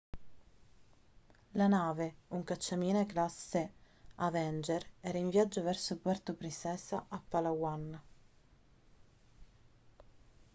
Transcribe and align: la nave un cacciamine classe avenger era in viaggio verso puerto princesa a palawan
la 1.59 1.67
nave 1.67 2.15
un 2.29 2.41
cacciamine 2.43 3.05
classe 3.05 3.71
avenger 4.15 4.83
era 4.99 5.19
in 5.19 5.29
viaggio 5.29 5.61
verso 5.61 5.95
puerto 5.99 6.33
princesa 6.33 7.05
a 7.07 7.21
palawan 7.29 8.01